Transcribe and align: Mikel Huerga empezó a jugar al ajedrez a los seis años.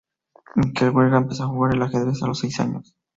Mikel 0.55 0.89
Huerga 0.89 1.19
empezó 1.19 1.43
a 1.43 1.47
jugar 1.49 1.75
al 1.75 1.83
ajedrez 1.83 2.23
a 2.23 2.27
los 2.27 2.39
seis 2.39 2.59
años. 2.59 2.95